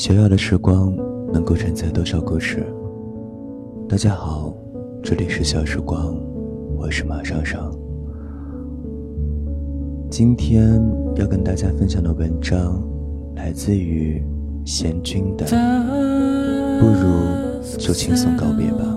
[0.00, 0.96] 小小的时光
[1.30, 2.66] 能够承载多少故事？
[3.86, 4.50] 大家好，
[5.02, 6.16] 这里是小时光，
[6.74, 7.70] 我是马上上。
[10.10, 10.82] 今天
[11.16, 12.82] 要跟大家分享的文章
[13.36, 14.24] 来自于
[14.64, 15.44] 贤君的，
[16.80, 18.96] 不如就轻松告别吧。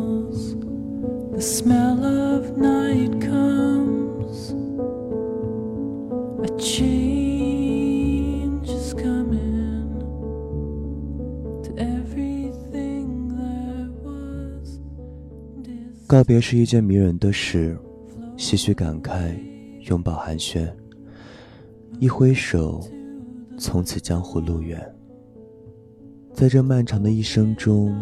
[16.14, 17.76] 告别是一件迷人的事，
[18.38, 19.36] 唏嘘感慨，
[19.90, 20.72] 拥抱寒暄，
[22.00, 22.80] 一挥手，
[23.58, 24.80] 从此江湖路远。
[26.32, 28.00] 在这漫长的一生中，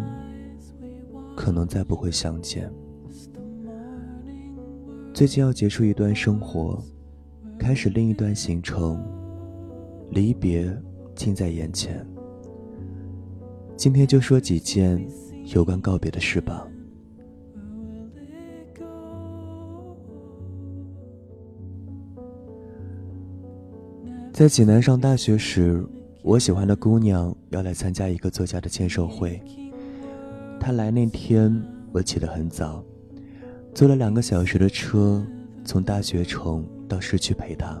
[1.34, 2.70] 可能再不会相见。
[5.14, 6.84] 最近要结束一段生活，
[7.58, 9.02] 开始另一段行程，
[10.10, 10.70] 离别
[11.14, 12.06] 近在眼前。
[13.74, 15.02] 今天就说几件
[15.54, 16.68] 有关告别的事吧。
[24.42, 25.86] 在济南上大学时，
[26.20, 29.40] 我喜欢的姑娘要来参加一个作家的签售会。
[30.58, 31.62] 她来那天，
[31.92, 32.84] 我起得很早，
[33.72, 35.24] 坐了两个小时的车，
[35.64, 37.80] 从大学城到市区陪她。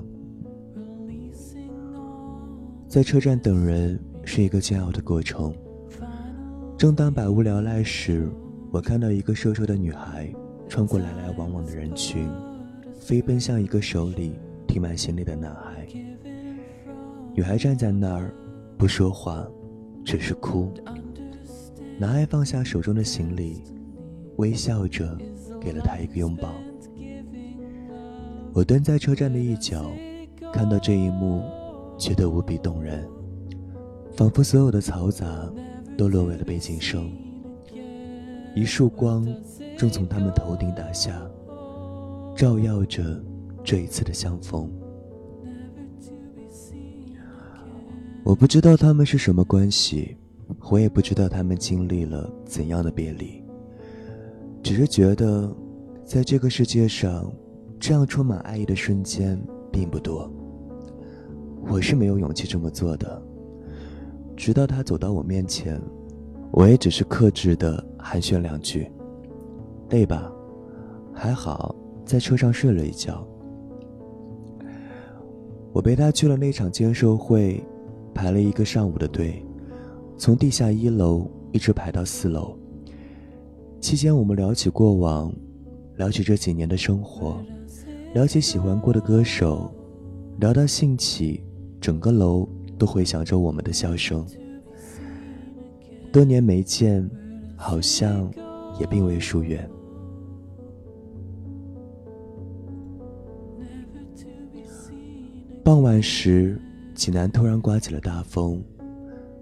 [2.86, 5.52] 在车站等人是一个煎熬的过程。
[6.78, 8.30] 正当百无聊赖时，
[8.70, 10.32] 我看到一个瘦瘦的女孩
[10.68, 12.30] 穿过来来往往的人群，
[13.00, 14.34] 飞奔向一个手里
[14.68, 15.88] 提满行李的男孩。
[17.34, 18.30] 女孩站在那儿，
[18.76, 19.46] 不说话，
[20.04, 20.70] 只是哭。
[21.98, 23.62] 男孩放下手中的行李，
[24.36, 25.16] 微笑着
[25.58, 26.52] 给了她一个拥抱。
[28.52, 29.90] 我蹲在车站的一角，
[30.52, 31.42] 看到这一幕，
[31.96, 33.08] 觉得无比动人，
[34.14, 35.26] 仿佛所有的嘈杂
[35.96, 37.10] 都沦为了背景声。
[38.54, 39.26] 一束光
[39.78, 41.18] 正从他们头顶打下，
[42.36, 43.02] 照耀着
[43.64, 44.70] 这一次的相逢。
[48.24, 50.16] 我不知道他们是什么关系，
[50.70, 53.42] 我也不知道他们经历了怎样的别离。
[54.62, 55.52] 只是觉得，
[56.04, 57.30] 在这个世界上，
[57.80, 59.36] 这样充满爱意的瞬间
[59.72, 60.32] 并不多。
[61.68, 63.20] 我是没有勇气这么做的。
[64.36, 65.80] 直到他走到我面前，
[66.52, 68.88] 我也只是克制的寒暄两句
[69.90, 70.32] ：“累吧？
[71.12, 73.26] 还好，在车上睡了一觉。”
[75.74, 77.60] 我陪他去了那场签售会。
[78.14, 79.44] 排了一个上午的队，
[80.16, 82.56] 从地下一楼一直排到四楼。
[83.80, 85.32] 期间，我们聊起过往，
[85.96, 87.42] 聊起这几年的生活，
[88.14, 89.74] 聊起喜欢过的歌手，
[90.38, 91.42] 聊到兴起，
[91.80, 94.24] 整个楼都回响着我们的笑声。
[96.12, 97.10] 多年没见，
[97.56, 98.30] 好像
[98.78, 99.68] 也并未疏远。
[105.64, 106.60] 傍晚时。
[106.94, 108.62] 济南突然刮起了大风，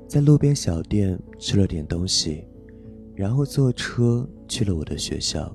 [0.07, 2.45] 在路边小店吃了点东西，
[3.15, 5.55] 然后坐车去了我的学校。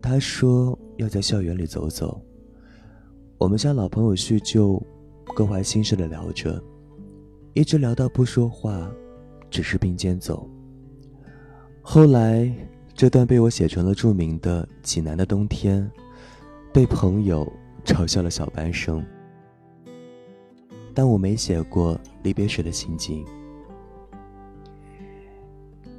[0.00, 2.20] 他说要在校园里走走，
[3.36, 4.80] 我们像老朋友叙旧，
[5.34, 6.62] 各怀心事的聊着，
[7.54, 8.90] 一直聊到不说话，
[9.50, 10.48] 只是并肩走。
[11.82, 12.52] 后来
[12.94, 15.82] 这段被我写成了著名的《济南的冬天》，
[16.72, 17.50] 被朋友
[17.84, 19.04] 嘲笑了小半生。
[20.98, 23.24] 但我没写过离别时的心境。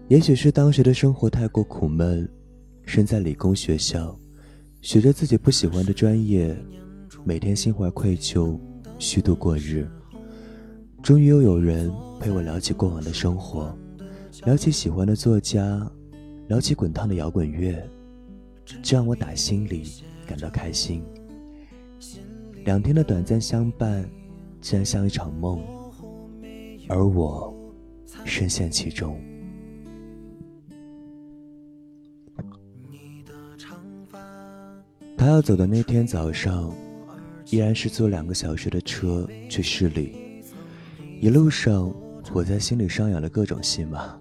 [0.09, 2.29] 也许是当时的生活太过苦闷，
[2.83, 4.13] 身在理工学校，
[4.81, 6.53] 学着自己不喜欢的专业，
[7.23, 8.59] 每天心怀愧疚，
[8.97, 9.87] 虚度过日。
[11.01, 11.89] 终于又有人
[12.19, 13.73] 陪我聊起过往的生活，
[14.43, 15.89] 聊起喜欢的作家，
[16.49, 17.81] 聊起滚烫的摇滚乐，
[18.65, 19.83] 这让我打心里
[20.27, 21.01] 感到开心。
[22.65, 24.05] 两天的短暂相伴。
[24.61, 25.61] 竟然像一场梦，
[26.87, 27.53] 而我
[28.25, 29.19] 深陷其中。
[35.17, 36.73] 他要走的那天早上，
[37.49, 40.43] 依然是坐两个小时的车去市里。
[41.19, 41.93] 一路上，
[42.33, 44.17] 我在心里上演了各种戏码：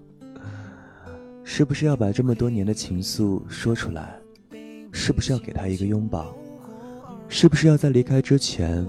[1.43, 4.19] 是不是要把这么多年的情愫说出来？
[4.91, 6.35] 是不是要给他一个拥抱？
[7.29, 8.85] 是不是要在离开之前？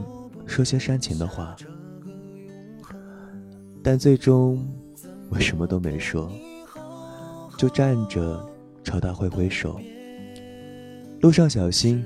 [0.50, 1.54] 说些煽情的话，
[3.84, 4.66] 但最终
[5.30, 6.28] 我什么都没说，
[7.56, 8.44] 就站着
[8.82, 9.80] 朝他挥挥手。
[11.20, 12.04] 路上小心。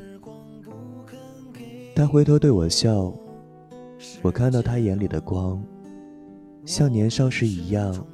[1.97, 3.11] 他回头对我笑，
[4.21, 5.65] 我看到他眼里的光，
[6.67, 8.07] 像年少时一样。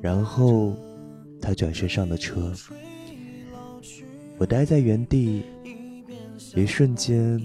[0.00, 0.72] 然后，
[1.38, 2.50] 他转身上了车。
[4.38, 5.44] 我待在原地，
[6.54, 7.38] 一瞬间，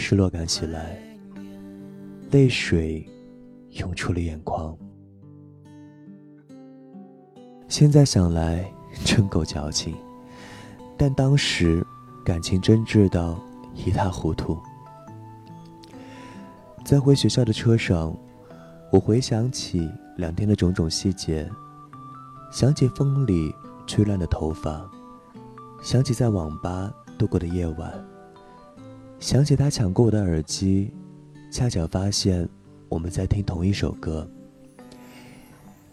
[0.00, 0.98] 失落感袭来，
[2.30, 3.06] 泪水
[3.72, 4.74] 涌出了眼眶。
[7.68, 8.64] 现在想来，
[9.04, 9.94] 真够矫情。
[10.96, 11.86] 但当时，
[12.24, 13.38] 感情真挚到
[13.74, 14.58] 一塌糊涂。
[16.82, 18.16] 在回学校的车上，
[18.90, 19.86] 我回想起
[20.16, 21.48] 两天的种种细节，
[22.50, 23.54] 想起风里
[23.86, 24.90] 吹乱的头发。
[25.82, 27.92] 想起在网吧度过的夜晚，
[29.20, 30.90] 想起他抢过我的耳机，
[31.52, 32.48] 恰巧发现
[32.88, 34.28] 我们在听同一首歌。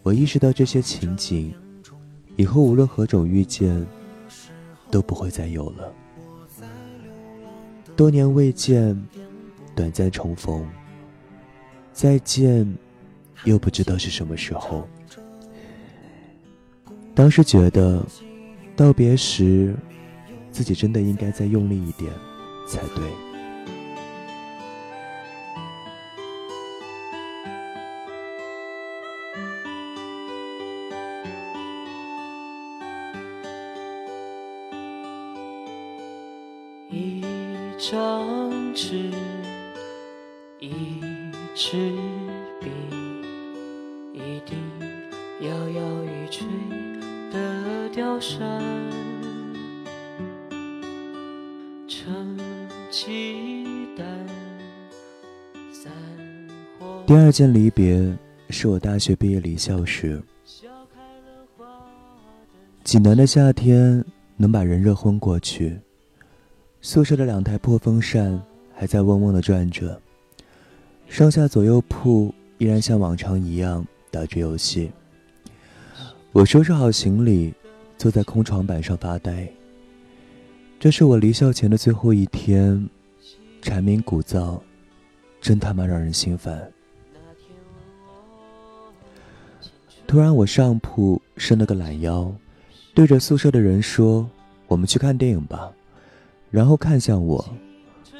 [0.02, 1.54] 我意识到这些情景，
[2.36, 3.86] 以后无论何种遇见，
[4.90, 5.92] 都不会再有了。
[7.94, 8.98] 多年未见，
[9.74, 10.66] 短暂重逢，
[11.92, 12.66] 再见，
[13.44, 14.88] 又不知道是什么时候。
[17.14, 18.04] 当时觉得。
[18.76, 19.74] 道别时，
[20.52, 22.12] 自己真的应该再用力一点
[22.68, 23.02] 才对。
[36.90, 37.22] 一
[37.78, 39.10] 张纸，
[40.58, 41.00] 一
[41.54, 41.92] 支
[42.60, 42.70] 笔，
[44.12, 44.56] 一滴
[45.40, 46.46] 摇摇欲坠。
[47.30, 48.62] 的雕山，
[52.90, 54.04] 期待
[57.06, 58.16] 第二件离别
[58.48, 60.22] 是我大学毕业离校时，
[62.84, 64.02] 济南的夏天
[64.36, 65.78] 能把人热昏过去，
[66.80, 68.42] 宿舍的两台破风扇
[68.74, 70.00] 还在嗡嗡的转着，
[71.08, 74.90] 上下左右铺依然像往常一样打着游戏。
[76.32, 77.52] 我收拾好行李，
[77.98, 79.46] 坐在空床板上发呆。
[80.80, 82.88] 这是我离校前的最后一天，
[83.60, 84.60] 蝉鸣鼓噪，
[85.40, 86.70] 真他妈让人心烦。
[90.06, 92.32] 突然，我上铺伸了个懒腰，
[92.94, 94.24] 对着宿舍的人说
[94.68, 95.68] ：“我们去看电影吧。”
[96.48, 97.44] 然后看向我，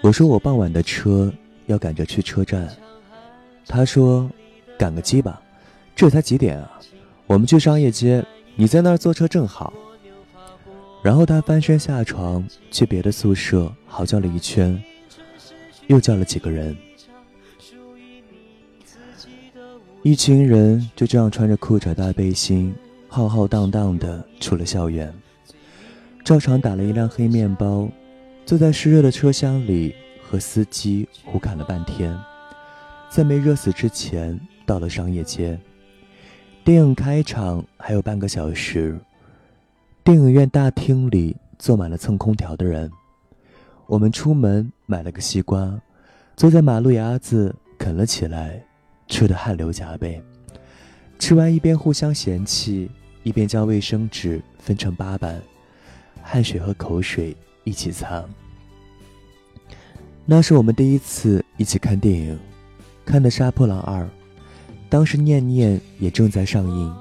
[0.02, 1.32] 我说：“我傍晚的车
[1.66, 2.68] 要赶着去车站。”
[3.68, 4.28] 他说
[4.76, 5.40] ：“赶个鸡巴，
[5.94, 6.80] 这才几点啊？”
[7.28, 8.26] 我们去商业街，
[8.56, 9.72] 你在那儿坐车正好。
[11.02, 14.82] 然后他翻身下床，去别的宿舍嚎叫了一圈，
[15.86, 16.76] 又叫了几个人，
[20.02, 22.74] 一群人就这样穿着裤衩大背心，
[23.08, 25.12] 浩浩荡荡的出了校园。
[26.24, 27.88] 照常打了一辆黑面包，
[28.44, 32.14] 坐在湿热的车厢里，和司机胡侃了半天，
[33.08, 35.58] 在没热死之前到了商业街。
[36.64, 38.98] 电影开场还有半个小时，
[40.08, 42.90] 电影院大厅里坐满了蹭空调的人。
[43.86, 45.78] 我们出门买了个西瓜，
[46.34, 48.64] 坐在马路牙子啃了起来，
[49.06, 50.18] 吃得汗流浃背。
[51.18, 52.90] 吃完一边互相嫌弃，
[53.22, 55.42] 一边将卫生纸分成八瓣，
[56.22, 58.24] 汗水和口水一起擦。
[60.24, 62.38] 那是我们第一次一起看电影，
[63.04, 64.04] 看的《杀破狼二》。
[64.88, 66.96] 当时念念也正在上映，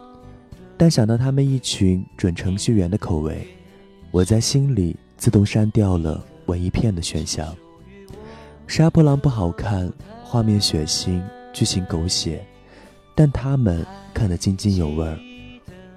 [0.77, 3.47] 但想到他们一群准程序员的口味，
[4.11, 7.55] 我在心里自动删掉了文艺片的选项。
[8.67, 9.91] 杀破狼不好看，
[10.23, 12.45] 画面血腥，剧情狗血，
[13.15, 15.17] 但他们看得津津有味儿，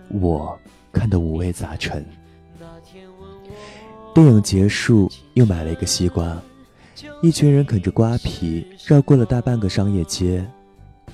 [0.08, 0.58] 我
[0.92, 2.04] 看得五味杂陈。
[4.14, 6.40] 电影结束，又买了一个西瓜，
[7.22, 10.44] 一群人啃着瓜皮，绕过了大半个商业街。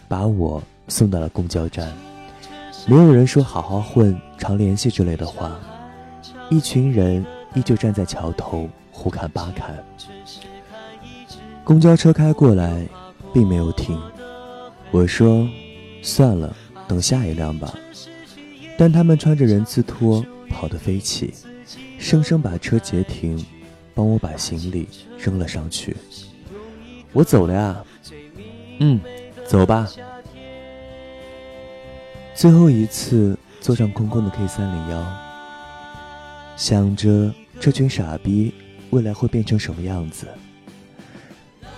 [0.09, 1.93] 把我送到了公交站，
[2.89, 5.59] 没有人说“好好混，常联系”之类的话，
[6.49, 7.25] 一群人
[7.55, 9.85] 依旧站在桥头胡侃八侃。
[11.65, 12.87] 公交车开过来，
[13.35, 14.01] 并没有停。
[14.93, 15.49] 我说
[16.01, 16.55] ：“算了，
[16.87, 17.75] 等下一辆吧。”
[18.79, 21.35] 但他们穿着人字拖跑得飞起，
[21.99, 23.45] 生生把车截停，
[23.95, 24.89] 帮我把行李
[25.19, 25.97] 扔了上去。
[27.13, 27.85] 我走了呀。
[28.79, 29.01] 嗯。
[29.45, 29.89] 走吧。
[32.37, 35.03] 最后一次坐上空空的 K 三零幺，
[36.55, 38.53] 想着这群傻逼
[38.91, 40.29] 未来会变成什么样子。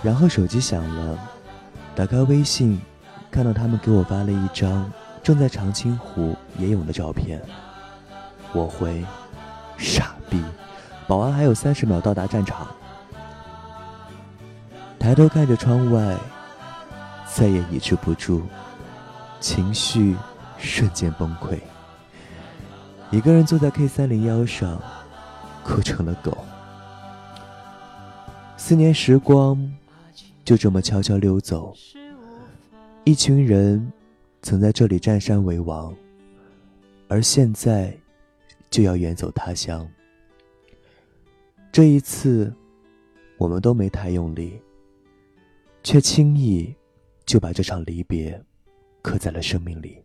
[0.03, 1.17] 然后手机响了，
[1.95, 2.77] 打开微信，
[3.31, 4.91] 看到他们给我发了一张
[5.23, 7.41] 正在长青湖野泳的照片。
[8.51, 9.01] 我回：
[9.77, 10.43] 傻逼，
[11.07, 12.67] 保安还有三十秒到达战场。
[14.99, 16.17] 抬头看着窗外。
[17.31, 18.41] 再也抑制不住
[19.39, 20.15] 情绪
[20.59, 21.57] 瞬间崩溃。
[23.11, 24.79] 一个人坐在 K 三零幺上，
[25.63, 26.37] 哭成了狗。
[28.55, 29.57] 四年时光
[30.45, 31.73] 就这么悄悄溜走，
[33.03, 33.91] 一群人
[34.43, 35.95] 曾在这里占山为王，
[37.07, 37.97] 而现在
[38.69, 39.87] 就要远走他乡。
[41.71, 42.53] 这一次，
[43.37, 44.59] 我们都没太用力，
[45.83, 46.75] 却轻易
[47.25, 48.39] 就把这场离别
[49.01, 50.03] 刻在了生命里。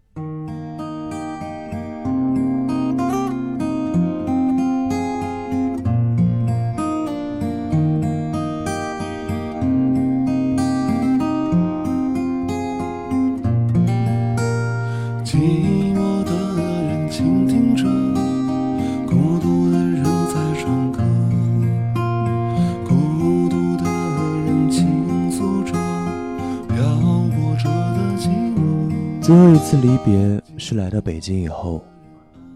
[29.24, 31.82] 最后一次离别是来到北京以后，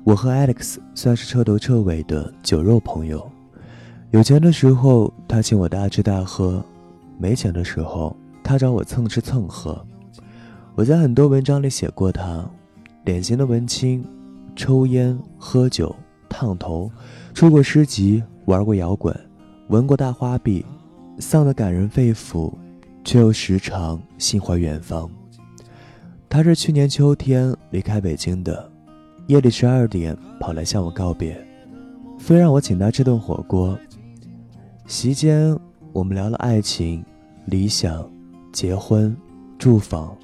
[0.05, 3.27] 我和 Alex 算是彻头彻尾的酒肉朋友。
[4.11, 6.63] 有钱的时候他请我大吃大喝，
[7.17, 9.83] 没钱的时候他找我蹭吃蹭喝。
[10.75, 12.47] 我在很多文章里写过他，
[13.03, 14.05] 典型的文青，
[14.55, 15.97] 抽烟、喝酒、
[16.29, 16.91] 烫头，
[17.33, 19.19] 出过诗集，玩过摇滚，
[19.69, 20.63] 闻过大花臂，
[21.19, 22.53] 丧得感人肺腑，
[23.05, 25.11] 却又时常心怀远方。
[26.31, 28.71] 他是去年秋天离开北京的，
[29.29, 31.35] 夜里十二点跑来向我告别，
[32.19, 33.77] 非让我请他吃顿火锅。
[34.87, 35.59] 席间，
[35.91, 37.03] 我们聊了爱情、
[37.47, 38.09] 理想、
[38.53, 39.17] 结婚、
[39.59, 40.15] 住房，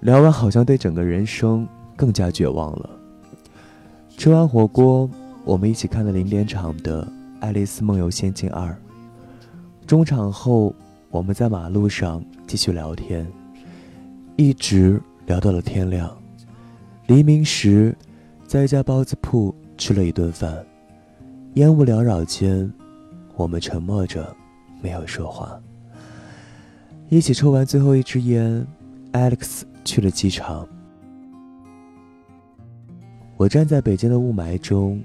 [0.00, 2.90] 聊完好像对整个人生更加绝望了。
[4.18, 5.08] 吃完火锅，
[5.44, 7.04] 我们一起看了零点场的
[7.40, 8.68] 《爱丽丝梦游仙境二》。
[9.86, 10.74] 中场后，
[11.10, 13.26] 我们在马路上继续聊天。
[14.38, 16.14] 一直聊到了天亮，
[17.06, 17.96] 黎明时，
[18.46, 20.62] 在一家包子铺吃了一顿饭，
[21.54, 22.70] 烟雾缭绕间，
[23.34, 24.36] 我们沉默着，
[24.82, 25.58] 没有说话。
[27.08, 28.66] 一起抽完最后一支烟
[29.12, 30.68] ，Alex 去了机场。
[33.38, 35.02] 我站在北京的雾霾中，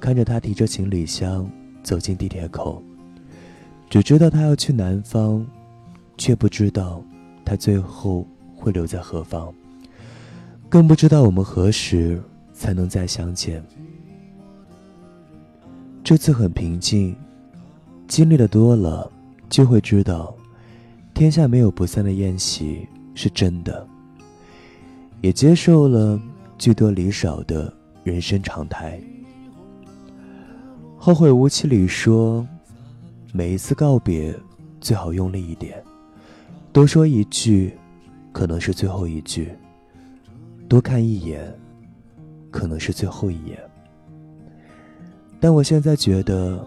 [0.00, 1.48] 看着他提着行李箱
[1.84, 2.82] 走进地铁口，
[3.88, 5.46] 只知道他要去南方，
[6.18, 7.00] 却不知道
[7.44, 8.26] 他最后。
[8.60, 9.52] 会留在何方？
[10.68, 13.60] 更不知道我们何时才能再相见。
[16.04, 17.16] 这次很平静，
[18.06, 19.10] 经历的多了，
[19.48, 20.32] 就会知道，
[21.14, 23.86] 天下没有不散的宴席是真的，
[25.22, 26.20] 也接受了
[26.58, 27.72] 聚多离少的
[28.04, 29.00] 人生常态。
[30.96, 32.46] 后会无期里说，
[33.32, 34.34] 每一次告别，
[34.80, 35.82] 最好用力一点，
[36.72, 37.72] 多说一句。
[38.32, 39.52] 可能是最后一句。
[40.68, 41.52] 多看一眼，
[42.50, 43.58] 可能是最后一眼。
[45.40, 46.64] 但我现在觉得，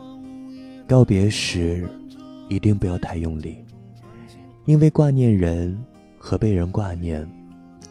[0.87, 1.87] 告别时
[2.49, 3.63] 一定不要太用力，
[4.65, 5.77] 因为挂念人
[6.17, 7.25] 和被人挂念，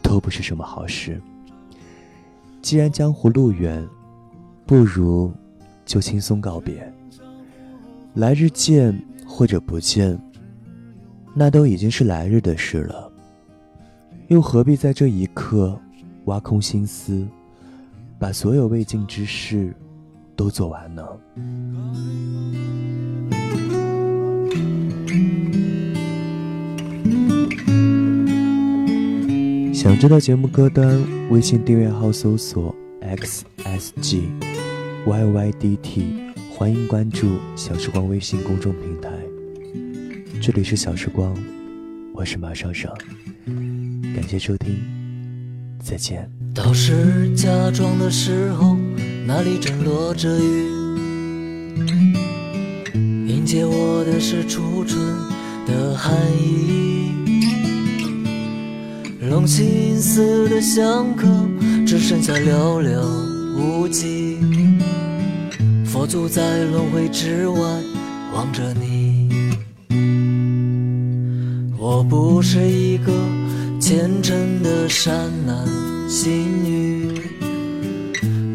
[0.01, 1.19] 都不是什么好事。
[2.61, 3.87] 既然江湖路远，
[4.65, 5.31] 不如
[5.85, 6.93] 就轻松告别。
[8.13, 10.19] 来日见或者不见，
[11.33, 13.12] 那都已经是来日的事了。
[14.29, 15.77] 又何必在这一刻
[16.25, 17.27] 挖空心思，
[18.17, 19.75] 把所有未尽之事
[20.35, 21.03] 都做完呢？
[29.73, 34.21] 想知道节目歌单，微信订阅号搜索 xsg
[35.05, 39.11] yydt，欢迎关注小时光微信公众平台。
[40.41, 41.35] 这里是小时光，
[42.13, 42.89] 我是马上上。
[44.13, 44.75] 感谢收听，
[45.81, 46.29] 再见。
[46.53, 48.77] 到时假装的时候，
[49.25, 50.69] 那里正落着雨。
[53.27, 55.01] 迎接我的是初春
[55.65, 57.11] 的寒意。
[59.27, 61.27] 龙心寺的香客
[61.85, 63.01] 只剩下寥寥
[63.57, 64.37] 无几。
[65.85, 67.59] 佛祖在轮回之外
[68.35, 69.29] 望着你。
[71.79, 73.11] 我不是一个。
[73.95, 75.13] 虔诚的善
[75.45, 75.55] 男
[76.09, 77.13] 信女，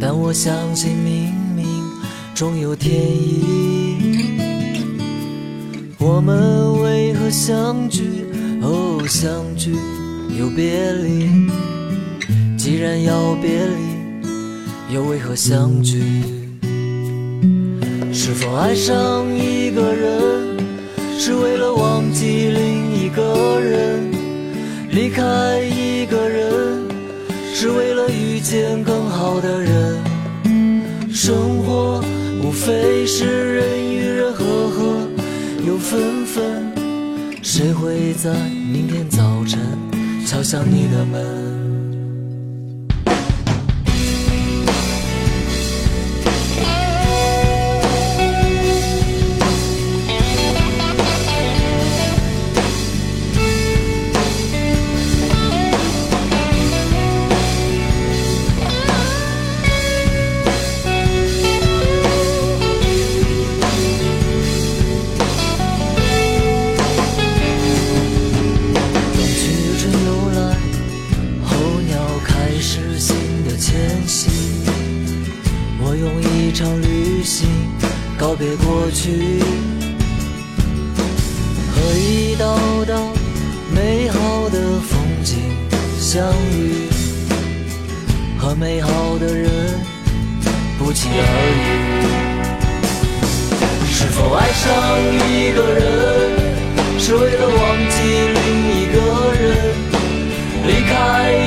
[0.00, 1.64] 但我相信冥冥
[2.34, 4.18] 中有天意。
[5.96, 8.02] 我们为何相聚？
[8.62, 9.76] 哦，相聚
[10.36, 11.28] 又别离。
[12.56, 16.02] 既然要别离，又为何相聚？
[18.12, 20.58] 是否爱上一个人，
[21.16, 24.17] 是为了忘记另一个人？
[24.98, 26.88] 离开一个人，
[27.54, 30.02] 是为了遇见更好的人。
[31.08, 32.02] 生活
[32.42, 35.08] 无非是人与人和合，
[35.64, 36.72] 又分分。
[37.44, 38.32] 谁会在
[38.72, 39.60] 明天早晨
[40.26, 41.57] 敲响你的门？
[78.18, 79.38] 告别过去，
[81.72, 83.12] 和一道道
[83.72, 85.36] 美好的风景
[86.00, 86.88] 相遇，
[88.36, 89.48] 和美好的人
[90.80, 91.22] 不期而
[91.54, 91.68] 遇。
[93.88, 94.66] 是否爱上
[95.30, 95.80] 一个人，
[96.98, 97.56] 是为了忘
[97.88, 97.96] 记
[98.34, 98.42] 另
[98.74, 98.96] 一个
[99.32, 99.46] 人？
[100.66, 101.37] 离开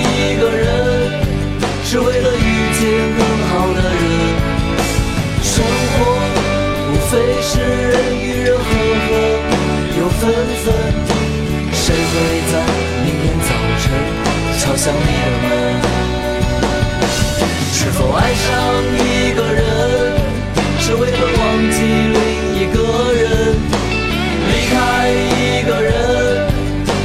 [14.84, 15.06] 想你的
[15.44, 15.50] 门？
[17.72, 18.50] 是否爱上
[18.98, 19.62] 一个人，
[20.80, 21.78] 是为了忘记
[22.10, 22.18] 另
[22.58, 22.82] 一个
[23.14, 23.22] 人？
[24.50, 24.74] 离开
[25.38, 26.50] 一个人，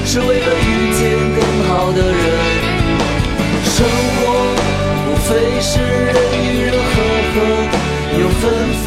[0.07, 1.05] 是为了遇见
[1.37, 2.25] 更好的人？
[3.67, 4.19] 生活
[5.05, 5.29] 无非
[5.61, 6.81] 是人与人和
[7.35, 7.37] 合
[8.19, 8.43] 又分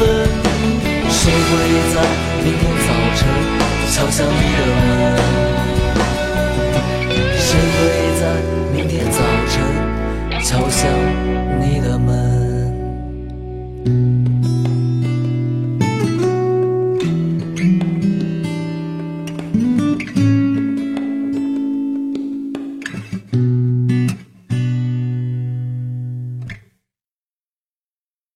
[1.08, 1.48] 谁会
[1.94, 1.96] 在
[2.42, 3.18] 明天早晨
[3.92, 4.26] 敲响